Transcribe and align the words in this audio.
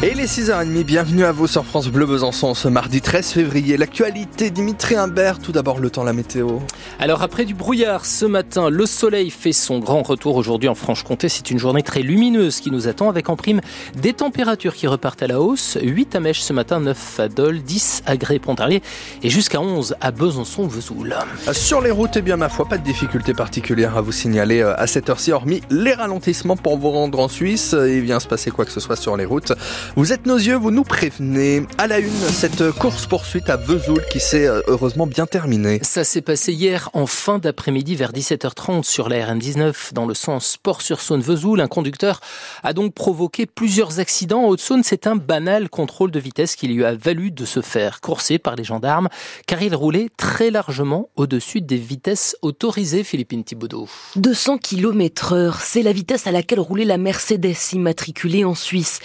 Et 0.00 0.14
les 0.14 0.26
6h30, 0.26 0.84
bienvenue 0.84 1.24
à 1.24 1.32
vous 1.32 1.48
sur 1.48 1.64
France 1.64 1.88
Bleu 1.88 2.06
Besançon 2.06 2.54
ce 2.54 2.68
mardi 2.68 3.00
13 3.00 3.32
février. 3.32 3.76
L'actualité, 3.76 4.48
Dimitri 4.50 4.94
Imbert, 4.94 5.40
tout 5.40 5.50
d'abord 5.50 5.80
le 5.80 5.90
temps, 5.90 6.04
la 6.04 6.12
météo. 6.12 6.60
Alors 7.00 7.24
après 7.24 7.44
du 7.44 7.52
brouillard 7.52 8.06
ce 8.06 8.24
matin, 8.24 8.70
le 8.70 8.86
soleil 8.86 9.30
fait 9.30 9.50
son 9.50 9.80
grand 9.80 10.02
retour 10.02 10.36
aujourd'hui 10.36 10.68
en 10.68 10.76
Franche-Comté. 10.76 11.28
C'est 11.28 11.50
une 11.50 11.58
journée 11.58 11.82
très 11.82 12.02
lumineuse 12.02 12.60
qui 12.60 12.70
nous 12.70 12.86
attend 12.86 13.08
avec 13.08 13.28
en 13.28 13.34
prime 13.34 13.60
des 14.00 14.12
températures 14.12 14.74
qui 14.74 14.86
repartent 14.86 15.24
à 15.24 15.26
la 15.26 15.40
hausse. 15.40 15.76
8 15.82 16.14
à 16.14 16.20
Mèche 16.20 16.42
ce 16.42 16.52
matin, 16.52 16.78
9 16.78 17.18
à 17.18 17.28
Dole, 17.28 17.58
10 17.62 18.02
à 18.06 18.16
Gré-Pontarlier 18.16 18.82
et 19.24 19.30
jusqu'à 19.30 19.60
11 19.60 19.96
à 20.00 20.12
Besançon-Vesoul. 20.12 21.16
Sur 21.50 21.80
les 21.80 21.90
routes, 21.90 22.16
eh 22.16 22.22
bien 22.22 22.36
ma 22.36 22.48
foi, 22.48 22.68
pas 22.68 22.78
de 22.78 22.84
difficultés 22.84 23.34
particulières 23.34 23.96
à 23.96 24.00
vous 24.00 24.12
signaler 24.12 24.60
euh, 24.60 24.80
à 24.80 24.86
cette 24.86 25.10
heure-ci, 25.10 25.32
hormis 25.32 25.60
les 25.70 25.94
ralentissements 25.94 26.56
pour 26.56 26.78
vous 26.78 26.90
rendre 26.90 27.18
en 27.18 27.26
Suisse. 27.26 27.74
Il 27.76 28.02
vient 28.02 28.20
se 28.20 28.28
passer 28.28 28.52
quoi 28.52 28.64
que 28.64 28.70
ce 28.70 28.78
soit 28.78 28.94
sur 28.94 29.16
les 29.16 29.24
routes. 29.24 29.52
Vous 29.96 30.12
êtes 30.12 30.26
nos 30.26 30.36
yeux, 30.36 30.54
vous 30.54 30.70
nous 30.70 30.84
prévenez. 30.84 31.66
À 31.76 31.86
la 31.86 31.98
une, 31.98 32.10
cette 32.10 32.70
course-poursuite 32.72 33.50
à 33.50 33.56
Vesoul 33.56 34.04
qui 34.10 34.20
s'est 34.20 34.46
euh, 34.46 34.60
heureusement 34.66 35.06
bien 35.06 35.26
terminée. 35.26 35.80
Ça 35.82 36.04
s'est 36.04 36.20
passé 36.22 36.52
hier 36.52 36.90
en 36.92 37.06
fin 37.06 37.38
d'après-midi 37.38 37.96
vers 37.96 38.12
17h30 38.12 38.84
sur 38.84 39.08
la 39.08 39.16
RN19 39.26 39.94
dans 39.94 40.06
le 40.06 40.14
sens 40.14 40.56
Port-sur-Saône-Vesoul. 40.62 41.60
Un 41.60 41.68
conducteur 41.68 42.20
a 42.62 42.72
donc 42.72 42.94
provoqué 42.94 43.46
plusieurs 43.46 43.98
accidents. 43.98 44.44
En 44.44 44.48
Haute-Saône, 44.48 44.82
c'est 44.84 45.06
un 45.06 45.16
banal 45.16 45.68
contrôle 45.68 46.10
de 46.10 46.20
vitesse 46.20 46.54
qui 46.54 46.68
lui 46.68 46.84
a 46.84 46.94
valu 46.94 47.30
de 47.30 47.44
se 47.44 47.60
faire 47.60 48.00
courser 48.00 48.38
par 48.38 48.56
les 48.56 48.64
gendarmes 48.64 49.08
car 49.46 49.62
il 49.62 49.74
roulait 49.74 50.08
très 50.16 50.50
largement 50.50 51.08
au-dessus 51.16 51.60
des 51.60 51.76
vitesses 51.76 52.36
autorisées, 52.42 53.04
Philippine 53.04 53.42
Thibaudot. 53.42 53.88
200 54.16 54.58
km 54.58 55.32
heure, 55.32 55.60
c'est 55.60 55.82
la 55.82 55.92
vitesse 55.92 56.26
à 56.26 56.32
laquelle 56.32 56.60
roulait 56.60 56.84
la 56.84 56.98
Mercedes 56.98 57.56
immatriculée 57.72 58.44
en 58.44 58.54
Suisse. 58.54 59.00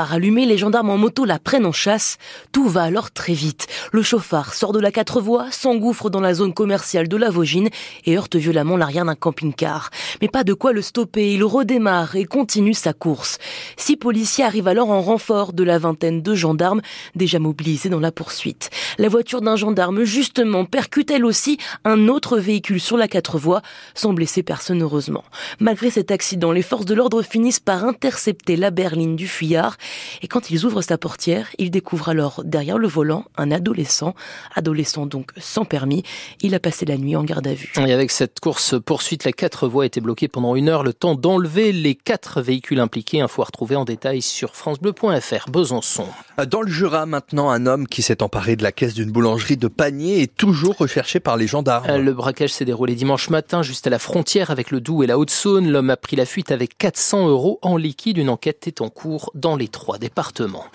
Gyrophare 0.00 0.14
allumé, 0.14 0.46
les 0.46 0.56
gendarmes 0.56 0.90
en 0.90 0.96
moto 0.96 1.24
la 1.24 1.38
prennent 1.38 1.66
en 1.66 1.72
chasse. 1.72 2.16
Tout 2.52 2.68
va 2.68 2.84
alors 2.84 3.10
très 3.10 3.34
vite. 3.34 3.66
Le 3.92 4.02
chauffard 4.02 4.54
sort 4.54 4.72
de 4.72 4.80
la 4.80 4.90
quatre 4.90 5.20
voies, 5.20 5.50
s'engouffre 5.50 6.08
dans 6.08 6.20
la 6.20 6.32
zone 6.32 6.54
commerciale 6.54 7.08
de 7.08 7.16
la 7.16 7.28
Vaugine 7.28 7.68
et 8.06 8.16
heurte 8.16 8.36
violemment 8.36 8.76
l'arrière 8.76 9.04
d'un 9.04 9.14
camping-car. 9.14 9.90
Mais 10.22 10.28
pas 10.28 10.44
de 10.44 10.54
quoi 10.54 10.72
le 10.72 10.80
stopper, 10.80 11.34
il 11.34 11.44
redémarre 11.44 12.16
et 12.16 12.24
continue 12.24 12.72
sa 12.72 12.92
course. 12.92 13.38
Six 13.76 13.96
policiers 13.96 14.44
arrivent 14.44 14.68
alors 14.68 14.90
en 14.90 15.02
renfort 15.02 15.52
de 15.52 15.64
la 15.64 15.78
vingtaine 15.78 16.22
de 16.22 16.34
gendarmes 16.34 16.80
déjà 17.14 17.38
mobilisés 17.38 17.90
dans 17.90 18.00
la 18.00 18.12
poursuite. 18.12 18.70
La 18.98 19.08
voiture 19.08 19.42
d'un 19.42 19.56
gendarme 19.56 20.04
justement 20.04 20.64
percute 20.64 21.10
elle 21.10 21.24
aussi 21.24 21.58
un 21.84 22.08
autre 22.08 22.38
véhicule 22.38 22.80
sur 22.80 22.96
la 22.96 23.08
quatre 23.08 23.38
voies, 23.38 23.62
sans 23.94 24.14
blesser 24.14 24.42
personne 24.42 24.82
heureusement. 24.82 25.24
Malgré 25.58 25.90
cet 25.90 26.10
accident, 26.10 26.52
les 26.52 26.62
forces 26.62 26.86
de 26.86 26.94
l'ordre 26.94 27.22
finissent 27.22 27.60
par 27.60 27.84
intercepter 27.84 28.56
la 28.56 28.70
berline 28.70 29.16
du 29.16 29.28
fuyard 29.28 29.76
et 30.22 30.28
quand 30.28 30.50
ils 30.50 30.64
ouvrent 30.64 30.82
sa 30.82 30.98
portière, 30.98 31.48
ils 31.58 31.70
découvrent 31.70 32.10
alors 32.10 32.42
derrière 32.44 32.78
le 32.78 32.88
volant 32.88 33.24
un 33.36 33.50
adolescent, 33.50 34.14
adolescent 34.54 35.06
donc 35.06 35.30
sans 35.38 35.64
permis. 35.64 36.02
Il 36.40 36.54
a 36.54 36.60
passé 36.60 36.86
la 36.86 36.96
nuit 36.96 37.16
en 37.16 37.24
garde 37.24 37.46
à 37.46 37.54
vue. 37.54 37.72
Et 37.76 37.92
avec 37.92 38.10
cette 38.10 38.40
course 38.40 38.74
poursuite, 38.80 39.24
la 39.24 39.32
quatre 39.32 39.68
voies 39.68 39.86
été 39.86 40.00
bloquée 40.00 40.28
pendant 40.28 40.54
une 40.54 40.68
heure, 40.68 40.82
le 40.82 40.92
temps 40.92 41.14
d'enlever 41.14 41.72
les 41.72 41.94
quatre 41.94 42.40
véhicules 42.42 42.80
impliqués. 42.80 43.20
Info 43.20 43.42
à 43.42 43.46
retrouver 43.46 43.76
en 43.76 43.84
détail 43.84 44.22
sur 44.22 44.56
francebleu.fr. 44.56 45.50
Besançon. 45.50 46.06
Dans 46.48 46.62
le 46.62 46.70
Jura, 46.70 47.06
maintenant, 47.06 47.50
un 47.50 47.66
homme 47.66 47.86
qui 47.86 48.02
s'est 48.02 48.22
emparé 48.22 48.56
de 48.56 48.62
la 48.62 48.72
caisse 48.72 48.94
d'une 48.94 49.10
boulangerie 49.10 49.56
de 49.56 49.68
Panier 49.68 50.22
est 50.22 50.34
toujours 50.34 50.76
recherché 50.76 51.20
par 51.20 51.36
les 51.36 51.46
gendarmes. 51.46 51.96
Le 51.96 52.12
braquage 52.12 52.52
s'est 52.52 52.64
déroulé 52.64 52.94
dimanche 52.94 53.30
matin, 53.30 53.62
juste 53.62 53.86
à 53.86 53.90
la 53.90 53.98
frontière 53.98 54.50
avec 54.50 54.70
le 54.70 54.80
Doubs 54.80 55.02
et 55.02 55.06
la 55.06 55.18
Haute-Saône. 55.18 55.68
L'homme 55.68 55.90
a 55.90 55.96
pris 55.96 56.16
la 56.16 56.24
fuite 56.24 56.50
avec 56.50 56.78
400 56.78 57.28
euros 57.28 57.58
en 57.62 57.76
liquide. 57.76 58.18
Une 58.18 58.30
enquête 58.30 58.66
est 58.66 58.80
en 58.80 58.88
cours 58.88 59.30
dans 59.34 59.56
les 59.56 59.68
trois 59.80 59.96
départements. 59.96 60.66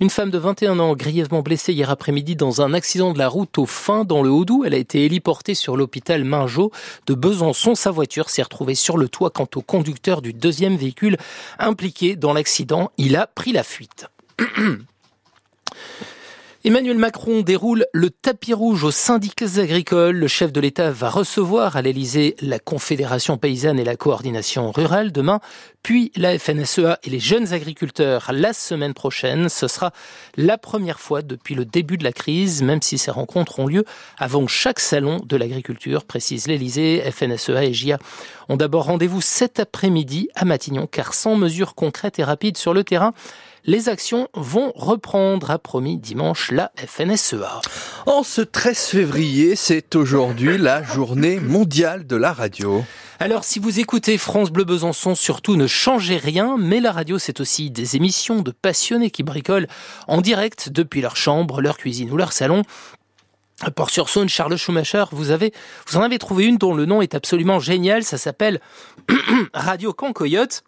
Une 0.00 0.10
femme 0.10 0.30
de 0.30 0.38
21 0.38 0.80
ans 0.80 0.96
grièvement 0.96 1.42
blessée 1.42 1.72
hier 1.72 1.90
après-midi 1.90 2.34
dans 2.34 2.60
un 2.60 2.74
accident 2.74 3.12
de 3.12 3.18
la 3.18 3.28
route 3.28 3.56
au 3.56 3.66
Fin 3.66 4.02
dans 4.04 4.20
le 4.20 4.30
Haut-Doubs. 4.30 4.64
Elle 4.66 4.74
a 4.74 4.78
été 4.78 5.04
héliportée 5.04 5.54
sur 5.54 5.76
l'hôpital 5.76 6.24
Mingeot 6.24 6.72
de 7.06 7.14
Besançon. 7.14 7.76
Sa 7.76 7.92
voiture 7.92 8.30
s'est 8.30 8.42
retrouvée 8.42 8.74
sur 8.74 8.98
le 8.98 9.08
toit 9.08 9.30
quant 9.30 9.46
au 9.54 9.62
conducteur 9.62 10.22
du 10.22 10.32
deuxième 10.32 10.76
véhicule 10.76 11.18
impliqué 11.60 12.16
dans 12.16 12.32
l'accident. 12.32 12.90
Il 12.98 13.14
a 13.14 13.28
pris 13.28 13.52
la 13.52 13.62
fuite. 13.62 14.08
Emmanuel 16.68 16.98
Macron 16.98 17.40
déroule 17.40 17.86
le 17.94 18.10
tapis 18.10 18.52
rouge 18.52 18.84
aux 18.84 18.90
syndicats 18.90 19.58
agricoles. 19.58 20.16
Le 20.16 20.28
chef 20.28 20.52
de 20.52 20.60
l'État 20.60 20.90
va 20.90 21.08
recevoir 21.08 21.76
à 21.76 21.80
l'Élysée 21.80 22.36
la 22.42 22.58
Confédération 22.58 23.38
paysanne 23.38 23.78
et 23.78 23.84
la 23.84 23.96
coordination 23.96 24.70
rurale 24.70 25.10
demain, 25.10 25.40
puis 25.82 26.12
la 26.14 26.38
FNSEA 26.38 26.98
et 27.04 27.08
les 27.08 27.20
jeunes 27.20 27.54
agriculteurs 27.54 28.32
la 28.34 28.52
semaine 28.52 28.92
prochaine. 28.92 29.48
Ce 29.48 29.66
sera 29.66 29.94
la 30.36 30.58
première 30.58 31.00
fois 31.00 31.22
depuis 31.22 31.54
le 31.54 31.64
début 31.64 31.96
de 31.96 32.04
la 32.04 32.12
crise, 32.12 32.60
même 32.60 32.82
si 32.82 32.98
ces 32.98 33.10
rencontres 33.10 33.60
ont 33.60 33.66
lieu 33.66 33.86
avant 34.18 34.46
chaque 34.46 34.78
salon 34.78 35.22
de 35.24 35.36
l'agriculture, 35.38 36.04
précise 36.04 36.48
l'Élysée. 36.48 37.02
FNSEA 37.10 37.64
et 37.64 37.72
JA 37.72 37.96
ont 38.50 38.58
d'abord 38.58 38.84
rendez-vous 38.84 39.22
cet 39.22 39.58
après-midi 39.58 40.28
à 40.34 40.44
Matignon, 40.44 40.86
car 40.86 41.14
sans 41.14 41.34
mesures 41.34 41.74
concrètes 41.74 42.18
et 42.18 42.24
rapides 42.24 42.58
sur 42.58 42.74
le 42.74 42.84
terrain, 42.84 43.14
les 43.64 43.88
actions 43.88 44.28
vont 44.34 44.72
reprendre, 44.74 45.50
a 45.50 45.58
promis 45.58 45.98
dimanche 45.98 46.50
la 46.50 46.72
FNSEA. 46.76 47.60
En 48.06 48.22
ce 48.22 48.40
13 48.40 48.78
février, 48.78 49.56
c'est 49.56 49.96
aujourd'hui 49.96 50.58
la 50.58 50.82
journée 50.82 51.40
mondiale 51.40 52.06
de 52.06 52.16
la 52.16 52.32
radio. 52.32 52.84
Alors 53.20 53.42
si 53.42 53.58
vous 53.58 53.80
écoutez 53.80 54.16
France 54.16 54.50
Bleu 54.50 54.64
Besançon, 54.64 55.14
surtout 55.14 55.56
ne 55.56 55.66
changez 55.66 56.18
rien, 56.18 56.56
mais 56.56 56.80
la 56.80 56.92
radio 56.92 57.18
c'est 57.18 57.40
aussi 57.40 57.70
des 57.70 57.96
émissions 57.96 58.42
de 58.42 58.52
passionnés 58.52 59.10
qui 59.10 59.24
bricolent 59.24 59.66
en 60.06 60.20
direct 60.20 60.68
depuis 60.70 61.00
leur 61.00 61.16
chambre, 61.16 61.60
leur 61.60 61.78
cuisine 61.78 62.10
ou 62.12 62.16
leur 62.16 62.32
salon. 62.32 62.62
À 63.60 63.72
Port-sur-Saône, 63.72 64.28
Charles 64.28 64.56
Schumacher, 64.56 65.06
vous 65.10 65.32
avez, 65.32 65.52
vous 65.88 65.96
en 65.96 66.02
avez 66.02 66.18
trouvé 66.18 66.44
une 66.44 66.58
dont 66.58 66.74
le 66.74 66.86
nom 66.86 67.02
est 67.02 67.16
absolument 67.16 67.58
génial, 67.58 68.04
ça 68.04 68.18
s'appelle 68.18 68.60
Radio 69.52 69.92
Cancoyote. 69.92 70.62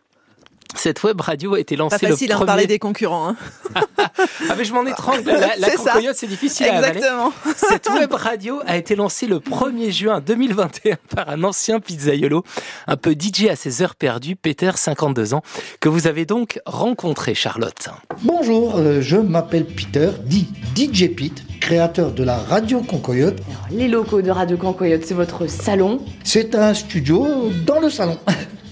Cette 0.74 1.02
web 1.02 1.20
radio 1.20 1.54
a 1.54 1.60
été 1.60 1.76
lancée 1.76 1.98
Pas 1.98 2.08
facile 2.08 2.28
le 2.28 2.32
de 2.32 2.36
premier... 2.36 2.46
parler 2.46 2.66
des 2.66 2.78
concurrents. 2.78 3.28
Hein. 3.28 3.36
ah 3.98 4.54
mais 4.56 4.64
je 4.64 4.72
m'en 4.72 4.86
étrangle. 4.86 5.24
La, 5.30 5.56
la 5.56 5.70
concoyote, 5.76 6.16
c'est 6.16 6.26
difficile 6.26 6.66
Exactement. 6.66 7.32
à 7.44 7.48
avaler. 7.48 7.54
Cette 7.56 7.88
web 7.90 8.12
radio 8.12 8.60
a 8.66 8.76
été 8.76 8.96
lancée 8.96 9.26
le 9.26 9.38
1er 9.38 9.90
juin 9.90 10.20
2021 10.20 10.96
par 11.14 11.28
un 11.28 11.44
ancien 11.44 11.80
pizzaiolo, 11.80 12.44
un 12.86 12.96
peu 12.96 13.12
DJ 13.12 13.46
à 13.48 13.56
ses 13.56 13.82
heures 13.82 13.94
perdues, 13.94 14.36
Peter, 14.36 14.70
52 14.74 15.34
ans, 15.34 15.42
que 15.80 15.88
vous 15.88 16.06
avez 16.06 16.24
donc 16.24 16.60
rencontré, 16.66 17.34
Charlotte. 17.34 17.88
Bonjour, 18.22 18.76
euh, 18.76 19.00
je 19.00 19.16
m'appelle 19.16 19.66
Peter, 19.66 20.10
dit 20.24 20.48
DJ 20.76 21.08
Pete, 21.14 21.42
créateur 21.60 22.12
de 22.12 22.24
la 22.24 22.36
radio 22.36 22.80
Concoyote. 22.80 23.38
Alors, 23.48 23.66
les 23.70 23.88
locaux 23.88 24.22
de 24.22 24.30
Radio 24.30 24.56
Concoyote, 24.56 25.04
c'est 25.04 25.14
votre 25.14 25.46
salon? 25.46 26.00
C'est 26.24 26.54
un 26.54 26.74
studio 26.74 27.50
dans 27.66 27.80
le 27.80 27.90
salon. 27.90 28.18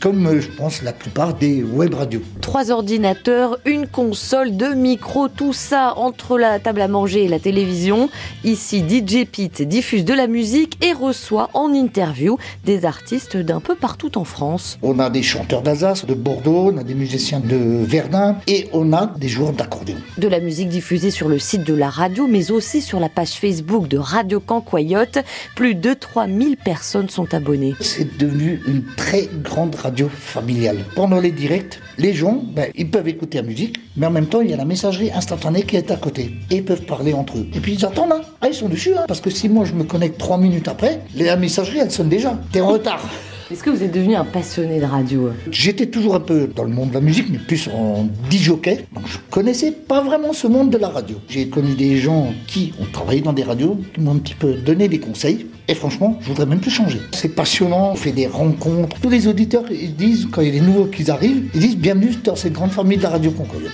Comme 0.01 0.27
euh, 0.27 0.41
je 0.41 0.49
pense 0.49 0.83
la 0.83 0.93
plupart 0.93 1.35
des 1.35 1.63
web 1.63 1.95
radios. 1.95 2.23
Trois 2.41 2.71
ordinateurs, 2.71 3.59
une 3.65 3.87
console, 3.87 4.57
deux 4.57 4.75
micros, 4.75 5.29
tout 5.29 5.53
ça 5.53 5.95
entre 5.97 6.39
la 6.39 6.59
table 6.59 6.81
à 6.81 6.89
manger 6.89 7.25
et 7.25 7.29
la 7.29 7.39
télévision. 7.39 8.09
Ici, 8.45 8.85
DJ 8.89 9.25
Pete 9.25 9.63
diffuse 9.63 10.05
de 10.05 10.15
la 10.15 10.27
musique 10.27 10.83
et 10.85 10.93
reçoit 10.93 11.51
en 11.55 11.73
interview 11.73 12.39
des 12.65 12.85
artistes 12.85 13.37
d'un 13.37 13.61
peu 13.61 13.75
partout 13.75 14.19
en 14.19 14.25
France. 14.25 14.79
On 14.83 14.99
a 14.99 15.11
des 15.11 15.23
chanteurs 15.23 15.63
d'Alsace, 15.63 16.07
de 16.07 16.15
Bordeaux, 16.15 16.71
on 16.73 16.77
a 16.79 16.85
des 16.85 16.95
musiciens 16.95 17.41
de 17.41 17.57
Verdun 17.57 18.37
et 18.47 18.69
on 18.73 18.93
a 18.93 19.07
des 19.07 19.29
joueurs 19.29 19.53
d'accordéon. 19.53 19.97
De 20.19 20.29
la 20.29 20.41
musique 20.41 20.69
diffusée 20.69 21.11
sur 21.11 21.29
le 21.29 21.39
site 21.39 21.65
de 21.65 21.75
la 21.75 21.91
radio, 21.91 22.27
mais 22.27 22.51
aussi 22.51 22.81
sur 22.81 23.01
la 23.01 23.09
page 23.09 23.33
Facebook 23.33 23.89
de 23.89 23.99
Radio 23.99 24.41
Cancoyote. 24.41 25.19
Plus 25.55 25.75
de 25.75 25.95
3000 25.95 26.57
personnes 26.57 27.09
sont 27.09 27.35
abonnées. 27.35 27.75
C'est 27.81 28.19
devenu 28.19 28.61
une 28.67 28.85
très 28.97 29.29
grande 29.43 29.75
radio 29.75 29.88
familiale. 30.09 30.79
Pendant 30.95 31.21
les 31.21 31.31
directs, 31.31 31.81
les 31.99 32.15
gens, 32.15 32.43
ben, 32.55 32.71
ils 32.77 32.91
peuvent 32.91 33.09
écouter 33.09 33.39
la 33.39 33.45
musique, 33.45 33.79
mais 33.97 34.07
en 34.07 34.11
même 34.11 34.27
temps, 34.27 34.41
il 34.41 34.51
y 34.51 34.55
a 34.55 34.57
la 34.57 34.65
messagerie 34.65 35.11
instantanée 35.13 35.63
qui 35.63 35.77
est 35.77 35.91
à 35.91 35.97
côté. 35.97 36.35
Et 36.51 36.57
ils 36.57 36.65
peuvent 36.65 36.83
parler 36.83 37.13
entre 37.13 37.39
eux. 37.39 37.47
Et 37.55 37.61
puis 37.61 37.75
ils 37.75 37.85
attendent, 37.85 38.13
hein. 38.13 38.23
Ah, 38.41 38.49
ils 38.49 38.55
sont 38.55 38.69
dessus, 38.69 38.95
hein. 38.95 39.05
Parce 39.09 39.21
que 39.21 39.31
si 39.31 39.49
moi 39.49 39.65
je 39.65 39.75
me 39.75 39.85
connecte 39.85 40.19
trois 40.19 40.39
minutes 40.39 40.69
après, 40.69 41.01
la 41.17 41.37
messagerie, 41.37 41.79
elle 41.79 41.91
sonne 41.91 42.09
déjà. 42.09 42.39
T'es 42.53 42.61
en 42.61 42.69
retard. 42.69 43.03
Est-ce 43.51 43.63
que 43.63 43.71
vous 43.71 43.83
êtes 43.83 43.93
devenu 43.93 44.15
un 44.15 44.27
passionné 44.27 44.79
de 44.79 44.85
radio? 44.85 45.31
J'étais 45.51 45.87
toujours 45.87 46.15
un 46.15 46.21
peu 46.21 46.51
dans 46.55 46.65
le 46.65 46.69
monde 46.69 46.91
de 46.91 46.95
la 46.95 47.01
musique, 47.01 47.29
mais 47.31 47.39
plus 47.39 47.67
en 47.69 48.07
disjockey. 48.29 48.85
Donc 48.93 49.07
je 49.07 49.17
connaissais 49.31 49.73
pas 49.73 50.03
vraiment 50.03 50.35
ce 50.35 50.47
monde 50.47 50.69
de 50.69 50.77
la 50.77 50.89
radio. 50.89 51.17
J'ai 51.31 51.49
connu 51.49 51.75
des 51.75 51.97
gens 51.97 52.35
qui 52.47 52.75
ont 52.79 52.85
travaillé 52.93 53.23
dans 53.23 53.33
des 53.33 53.45
radios, 53.45 53.79
qui 53.95 54.03
m'ont 54.03 54.13
un 54.13 54.19
petit 54.19 54.35
peu 54.35 54.53
donné 54.53 54.89
des 54.89 54.99
conseils. 54.99 55.47
Et 55.71 55.75
franchement, 55.75 56.19
je 56.23 56.29
voudrais 56.29 56.47
même 56.47 56.61
plus 56.61 56.71
changer. 56.71 56.99
C'est 57.13 57.29
passionnant, 57.29 57.91
on 57.93 57.95
fait 57.95 58.13
des 58.13 58.27
rencontres. 58.27 58.99
Tous 59.01 59.11
les 59.11 59.27
auditeurs, 59.29 59.65
ils 59.71 59.95
disent, 59.95 60.27
quand 60.33 60.41
il 60.41 60.47
y 60.47 60.51
a 60.51 60.61
des 60.61 60.67
nouveaux 60.67 60.87
qui 60.87 61.11
arrivent, 61.11 61.51
ils 61.55 61.61
disent 61.61 61.77
bienvenue 61.77 62.15
dans 62.25 62.37
cette 62.37 62.55
grande 62.55 62.71
famille 62.71 62.97
de 62.97 63.03
la 63.03 63.11
radio 63.11 63.31
Concoyote. 63.31 63.71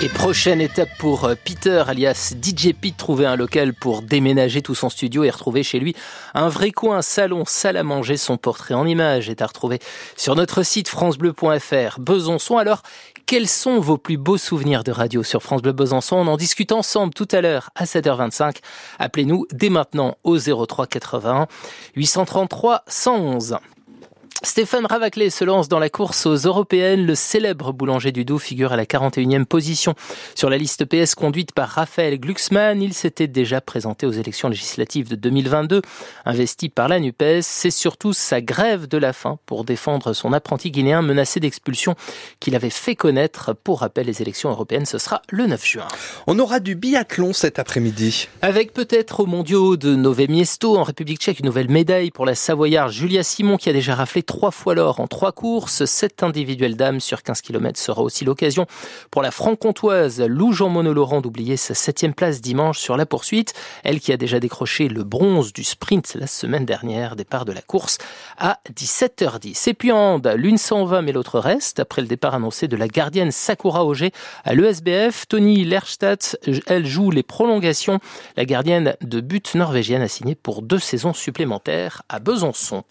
Et 0.00 0.08
prochaine 0.08 0.60
étape 0.60 0.90
pour 0.98 1.24
euh, 1.24 1.34
Peter, 1.34 1.82
alias 1.88 2.32
DJ 2.40 2.72
Pete, 2.72 2.96
trouver 2.96 3.26
un 3.26 3.34
local 3.34 3.74
pour 3.74 4.00
déménager 4.00 4.62
tout 4.62 4.76
son 4.76 4.90
studio 4.90 5.24
et 5.24 5.30
retrouver 5.30 5.64
chez 5.64 5.80
lui 5.80 5.96
un 6.34 6.48
vrai 6.48 6.70
coin, 6.70 7.02
salon, 7.02 7.42
salle 7.44 7.76
à 7.76 7.82
manger. 7.82 8.16
Son 8.16 8.36
portrait 8.36 8.74
en 8.74 8.86
image 8.86 9.28
est 9.28 9.42
à 9.42 9.46
retrouver 9.46 9.80
sur 10.16 10.36
notre 10.36 10.62
site 10.62 10.86
francebleu.fr. 10.86 11.98
Besançon, 11.98 12.58
alors, 12.58 12.82
Quels 13.26 13.48
sont 13.48 13.80
vos 13.80 13.98
plus 13.98 14.18
beaux 14.18 14.38
souvenirs 14.38 14.84
de 14.84 14.92
radio 14.92 15.24
sur 15.24 15.42
France 15.42 15.62
Bleu 15.62 15.72
Besançon? 15.72 16.14
On 16.14 16.28
en 16.28 16.36
discute 16.36 16.70
ensemble 16.70 17.12
tout 17.12 17.28
à 17.32 17.40
l'heure 17.40 17.70
à 17.74 17.84
7h25. 17.84 18.58
Appelez-nous 19.00 19.46
dès 19.52 19.68
maintenant 19.68 20.16
au 20.22 20.38
03 20.38 20.86
80 20.86 21.48
833 21.96 22.84
111. 22.86 23.58
Stéphane 24.44 24.86
Ravaclé 24.86 25.30
se 25.30 25.44
lance 25.44 25.66
dans 25.66 25.80
la 25.80 25.90
course 25.90 26.24
aux 26.24 26.36
européennes. 26.36 27.04
Le 27.04 27.16
célèbre 27.16 27.72
boulanger 27.72 28.12
du 28.12 28.24
Doubs 28.24 28.38
figure 28.38 28.72
à 28.72 28.76
la 28.76 28.84
41e 28.84 29.44
position 29.44 29.94
sur 30.36 30.48
la 30.48 30.56
liste 30.56 30.84
PS 30.84 31.16
conduite 31.16 31.50
par 31.50 31.68
Raphaël 31.68 32.20
Glucksmann. 32.20 32.80
Il 32.80 32.94
s'était 32.94 33.26
déjà 33.26 33.60
présenté 33.60 34.06
aux 34.06 34.12
élections 34.12 34.48
législatives 34.48 35.08
de 35.08 35.16
2022. 35.16 35.82
Investi 36.24 36.68
par 36.68 36.86
la 36.86 37.00
NUPES, 37.00 37.40
c'est 37.42 37.72
surtout 37.72 38.12
sa 38.12 38.40
grève 38.40 38.86
de 38.86 38.96
la 38.96 39.12
faim 39.12 39.40
pour 39.44 39.64
défendre 39.64 40.12
son 40.12 40.32
apprenti 40.32 40.70
guinéen 40.70 41.02
menacé 41.02 41.40
d'expulsion 41.40 41.96
qu'il 42.38 42.54
avait 42.54 42.70
fait 42.70 42.94
connaître. 42.94 43.56
Pour 43.64 43.80
rappel, 43.80 44.06
les 44.06 44.22
élections 44.22 44.50
européennes, 44.50 44.86
ce 44.86 44.98
sera 44.98 45.20
le 45.30 45.46
9 45.46 45.66
juin. 45.66 45.88
On 46.28 46.38
aura 46.38 46.60
du 46.60 46.76
biathlon 46.76 47.32
cet 47.32 47.58
après-midi. 47.58 48.28
Avec 48.42 48.72
peut-être 48.72 49.18
au 49.18 49.26
mondiaux 49.26 49.76
de 49.76 49.96
Nové 49.96 50.28
Miesto 50.28 50.78
en 50.78 50.84
République 50.84 51.20
tchèque 51.20 51.40
une 51.40 51.46
nouvelle 51.46 51.70
médaille 51.70 52.12
pour 52.12 52.24
la 52.24 52.36
Savoyarde 52.36 52.92
Julia 52.92 53.24
Simon 53.24 53.56
qui 53.56 53.68
a 53.68 53.72
déjà 53.72 53.96
raflé 53.96 54.22
trois 54.28 54.50
fois 54.50 54.74
l'or 54.74 55.00
en 55.00 55.08
trois 55.08 55.32
courses. 55.32 55.86
Cette 55.86 56.22
individuelle 56.22 56.76
dame 56.76 57.00
sur 57.00 57.22
15 57.22 57.40
km 57.40 57.80
sera 57.80 58.02
aussi 58.02 58.24
l'occasion 58.26 58.66
pour 59.10 59.22
la 59.22 59.30
franc-comtoise 59.30 60.20
Lou 60.20 60.52
Jean 60.52 60.68
Monod-Laurent 60.68 61.22
d'oublier 61.22 61.56
sa 61.56 61.74
septième 61.74 62.12
place 62.12 62.42
dimanche 62.42 62.78
sur 62.78 62.96
la 62.96 63.06
poursuite. 63.06 63.54
Elle 63.84 64.00
qui 64.00 64.12
a 64.12 64.18
déjà 64.18 64.38
décroché 64.38 64.88
le 64.88 65.02
bronze 65.02 65.52
du 65.54 65.64
sprint 65.64 66.14
la 66.14 66.26
semaine 66.26 66.66
dernière, 66.66 67.16
départ 67.16 67.46
de 67.46 67.52
la 67.52 67.62
course 67.62 67.96
à 68.36 68.60
17h10. 68.72 69.70
Et 69.70 69.74
puis 69.74 69.92
en 69.92 70.20
l'une 70.36 70.58
s'en 70.58 70.84
va 70.84 71.00
mais 71.00 71.12
l'autre 71.12 71.38
reste. 71.40 71.80
Après 71.80 72.02
le 72.02 72.08
départ 72.08 72.34
annoncé 72.34 72.68
de 72.68 72.76
la 72.76 72.86
gardienne 72.86 73.32
Sakura 73.32 73.86
Auger 73.86 74.12
à 74.44 74.54
l'ESBF, 74.54 75.26
Tony 75.26 75.64
Lerstadt, 75.64 76.36
elle 76.66 76.86
joue 76.86 77.10
les 77.10 77.22
prolongations. 77.22 77.98
La 78.36 78.44
gardienne 78.44 78.94
de 79.00 79.20
but 79.20 79.54
norvégienne 79.54 80.02
a 80.02 80.08
signé 80.08 80.34
pour 80.34 80.60
deux 80.60 80.78
saisons 80.78 81.14
supplémentaires 81.14 82.02
à 82.10 82.18
Besançon. 82.18 82.84